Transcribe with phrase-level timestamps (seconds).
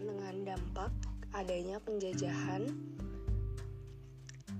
[0.00, 0.88] dengan dampak
[1.36, 2.64] adanya penjajahan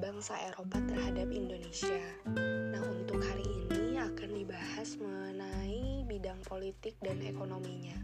[0.00, 2.00] bangsa Eropa terhadap Indonesia.
[2.72, 8.00] Nah, untuk hari ini akan dibahas mengenai bidang politik dan ekonominya.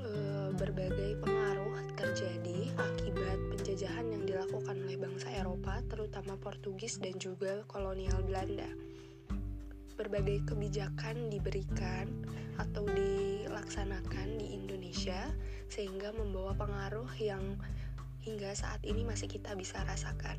[0.00, 0.10] E,
[0.56, 8.24] berbagai pengaruh terjadi akibat penjajahan yang dilakukan oleh bangsa Eropa, terutama Portugis dan juga kolonial
[8.24, 8.87] Belanda.
[9.98, 12.06] Berbagai kebijakan diberikan
[12.54, 15.26] atau dilaksanakan di Indonesia
[15.66, 17.58] sehingga membawa pengaruh yang
[18.22, 20.38] hingga saat ini masih kita bisa rasakan.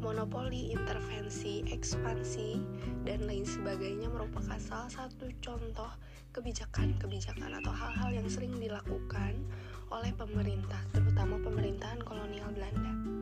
[0.00, 2.60] Monopoli, intervensi, ekspansi,
[3.04, 5.92] dan lain sebagainya merupakan salah satu contoh
[6.36, 9.36] kebijakan-kebijakan atau hal-hal yang sering dilakukan
[9.88, 13.13] oleh pemerintah, terutama pemerintahan kolonial Belanda.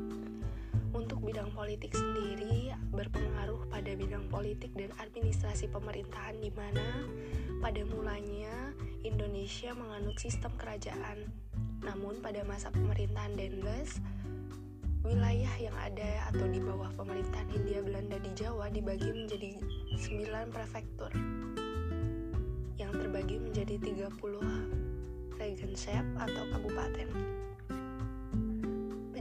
[1.42, 7.02] Bidang politik sendiri berpengaruh pada bidang politik dan administrasi pemerintahan di mana
[7.58, 8.70] pada mulanya
[9.02, 11.26] Indonesia menganut sistem kerajaan
[11.82, 13.98] namun pada masa pemerintahan Denles,
[15.02, 19.58] wilayah yang ada atau di bawah pemerintahan Hindia Belanda di Jawa dibagi menjadi
[19.98, 21.10] 9 prefektur
[22.78, 24.14] yang terbagi menjadi 30
[25.42, 27.10] regenship atau kabupaten.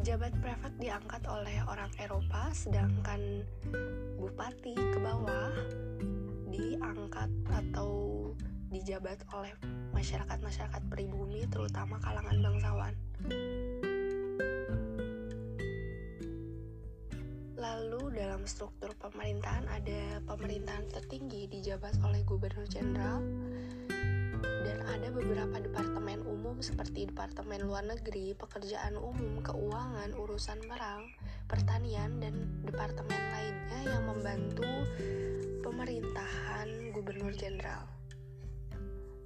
[0.01, 3.45] Pejabat prefek diangkat oleh orang Eropa sedangkan
[4.17, 5.53] bupati ke bawah
[6.49, 8.25] diangkat atau
[8.73, 9.53] dijabat oleh
[9.93, 12.93] masyarakat-masyarakat pribumi terutama kalangan bangsawan.
[17.61, 23.21] Lalu dalam struktur pemerintahan ada pemerintahan tertinggi dijabat oleh gubernur jenderal
[24.65, 25.90] dan ada beberapa departemen
[26.61, 31.09] seperti departemen luar negeri, pekerjaan umum, keuangan, urusan perang,
[31.49, 34.69] pertanian dan departemen lainnya yang membantu
[35.65, 37.89] pemerintahan gubernur jenderal.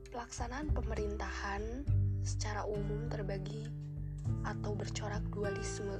[0.10, 1.84] Pelaksanaan pemerintahan
[2.24, 3.68] secara umum terbagi
[4.48, 6.00] atau bercorak dualisme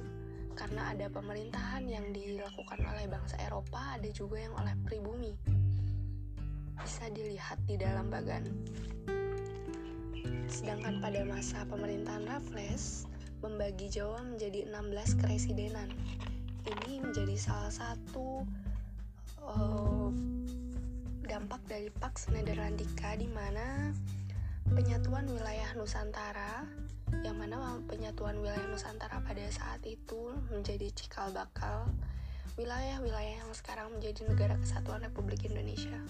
[0.56, 5.36] karena ada pemerintahan yang dilakukan oleh bangsa Eropa, ada juga yang oleh pribumi.
[6.80, 8.48] Bisa dilihat di dalam bagan.
[10.50, 13.06] Sedangkan pada masa pemerintahan Raffles
[13.44, 15.90] membagi Jawa menjadi 16 keresidenan.
[16.66, 18.42] Ini menjadi salah satu
[19.42, 20.10] uh,
[21.26, 23.94] dampak dari Pax Nederlandica di mana
[24.70, 26.66] penyatuan wilayah Nusantara
[27.22, 31.86] yang mana penyatuan wilayah Nusantara pada saat itu menjadi cikal bakal
[32.56, 36.00] wilayah-wilayah yang sekarang menjadi negara kesatuan Republik Indonesia.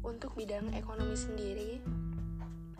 [0.00, 1.84] Untuk bidang ekonomi sendiri,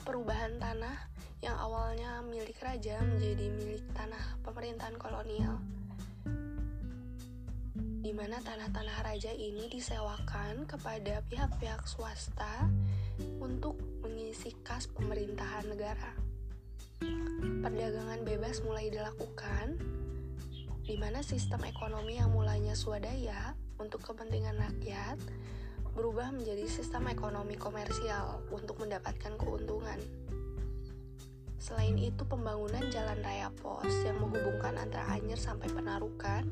[0.08, 0.96] perubahan tanah
[1.44, 5.60] yang awalnya milik raja menjadi milik tanah pemerintahan kolonial
[8.00, 12.72] di mana tanah-tanah raja ini disewakan kepada pihak-pihak swasta
[13.36, 16.16] untuk mengisi kas pemerintahan negara.
[17.60, 19.76] Perdagangan bebas mulai dilakukan,
[20.88, 25.20] di mana sistem ekonomi yang mulanya swadaya untuk kepentingan rakyat
[25.98, 29.98] berubah menjadi sistem ekonomi komersial untuk mendapatkan keuntungan.
[31.58, 36.46] Selain itu, pembangunan jalan raya pos yang menghubungkan antara Anyer sampai Penarukan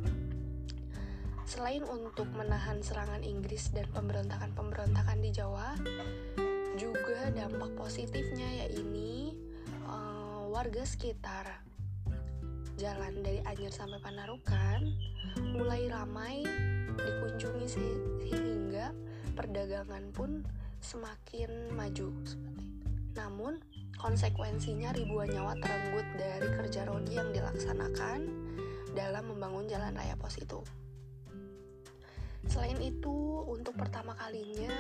[1.46, 5.78] Selain untuk menahan serangan Inggris dan pemberontakan-pemberontakan di Jawa,
[6.74, 8.82] juga dampak positifnya yaitu
[9.86, 11.62] uh, warga sekitar
[12.74, 14.90] jalan dari Anyer sampai Panarukan
[15.54, 16.42] mulai ramai
[16.98, 18.90] dikunjungi sehingga
[19.36, 20.40] perdagangan pun
[20.80, 22.64] semakin maju seperti
[23.16, 23.56] Namun
[23.96, 28.28] konsekuensinya ribuan nyawa terenggut dari kerja rodi yang dilaksanakan
[28.92, 30.60] dalam membangun jalan raya pos itu.
[32.46, 34.70] Selain itu, untuk pertama kalinya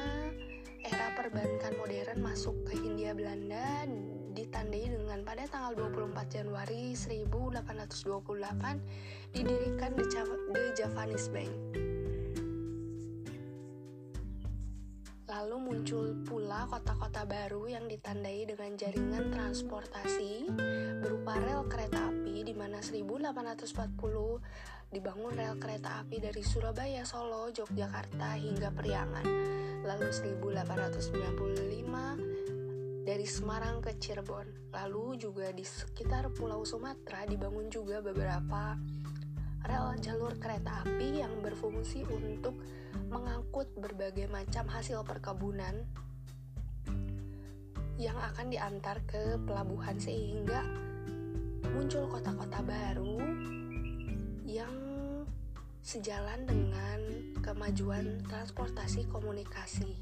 [0.86, 3.88] era perbankan modern masuk ke Hindia Belanda
[4.36, 10.04] ditandai dengan pada tanggal 24 Januari 1828 didirikan The,
[10.76, 11.85] Javanese Bank.
[15.36, 20.48] Lalu muncul pula kota-kota baru yang ditandai dengan jaringan transportasi
[21.04, 24.00] berupa rel kereta api di mana 1840
[24.88, 29.28] dibangun rel kereta api dari Surabaya, Solo, Yogyakarta hingga Priangan.
[29.84, 34.72] Lalu 1895 dari Semarang ke Cirebon.
[34.72, 38.72] Lalu juga di sekitar Pulau Sumatera dibangun juga beberapa
[39.66, 42.56] rel jalur kereta api yang berfungsi untuk
[43.10, 45.86] mengangkut berbagai macam hasil perkebunan
[47.96, 50.62] yang akan diantar ke pelabuhan sehingga
[51.72, 53.20] muncul kota-kota baru
[54.46, 54.74] yang
[55.86, 56.98] sejalan dengan
[57.40, 59.96] kemajuan transportasi komunikasi.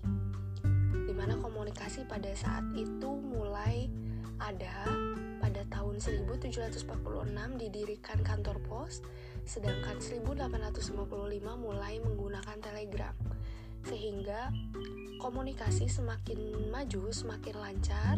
[1.05, 3.93] Di mana komunikasi pada saat itu mulai
[4.41, 4.89] ada
[5.39, 6.89] pada tahun 1746
[7.61, 9.05] didirikan kantor pos,
[9.45, 11.05] sedangkan 1855
[11.61, 13.15] mulai menggunakan telegram.
[13.85, 14.49] Sehingga
[15.21, 18.17] komunikasi semakin maju, semakin lancar,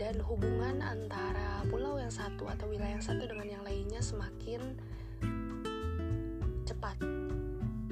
[0.00, 4.76] dan hubungan antara pulau yang satu atau wilayah yang satu dengan yang lainnya semakin
[6.64, 6.96] cepat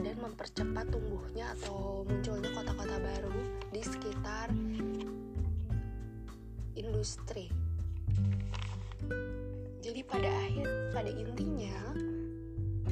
[0.00, 3.36] dan mempercepat tumbuhnya atau munculnya kota-kota baru
[3.68, 4.48] di sekitar
[6.80, 7.52] industri.
[9.84, 11.76] Jadi pada akhir, pada intinya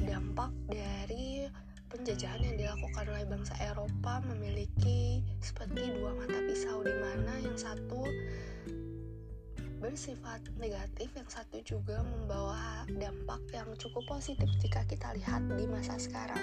[0.07, 1.51] dampak dari
[1.91, 8.03] penjajahan yang dilakukan oleh bangsa Eropa memiliki seperti dua mata pisau di mana yang satu
[9.77, 16.01] bersifat negatif, yang satu juga membawa dampak yang cukup positif jika kita lihat di masa
[16.01, 16.41] sekarang.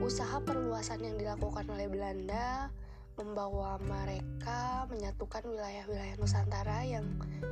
[0.00, 2.72] Usaha perluasan yang dilakukan oleh Belanda
[3.20, 7.04] membawa mereka menyatukan wilayah-wilayah Nusantara yang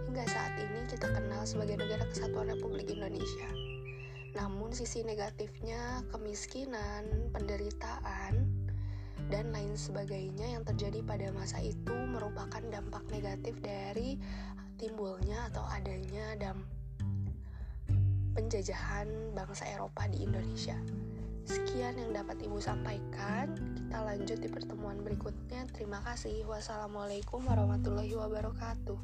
[0.08, 3.77] hingga saat ini kita kenal sebagai negara kesatuan Republik Indonesia.
[4.38, 8.46] Namun sisi negatifnya kemiskinan, penderitaan,
[9.28, 14.16] dan lain sebagainya yang terjadi pada masa itu merupakan dampak negatif dari
[14.78, 16.62] timbulnya atau adanya dam
[18.38, 20.78] penjajahan bangsa Eropa di Indonesia.
[21.48, 23.50] Sekian yang dapat Ibu sampaikan.
[23.74, 25.66] Kita lanjut di pertemuan berikutnya.
[25.74, 26.44] Terima kasih.
[26.46, 29.00] Wassalamualaikum warahmatullahi wabarakatuh.